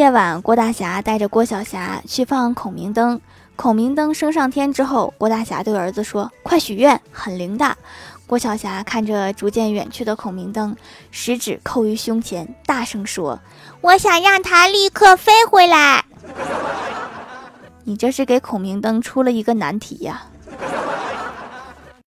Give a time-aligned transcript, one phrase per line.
[0.00, 3.20] 夜晚，郭大侠带着郭小霞去放孔明灯。
[3.54, 7.76] 孔明灯升上天之后，郭大侠对儿子说：“快许愿，很灵的。”
[8.26, 10.74] 郭小霞看着逐渐远去的孔明灯，
[11.10, 13.38] 食指扣于胸前，大声说
[13.82, 16.02] ：“我想让它立刻飞回来。”
[17.84, 20.22] 你这是给孔明灯出了一个难题呀！